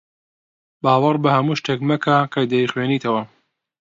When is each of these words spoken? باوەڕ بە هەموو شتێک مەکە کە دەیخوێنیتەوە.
باوەڕ 0.83 1.15
بە 1.23 1.29
هەموو 1.35 1.59
شتێک 1.59 1.79
مەکە 1.89 2.17
کە 2.33 2.41
دەیخوێنیتەوە. 2.51 3.21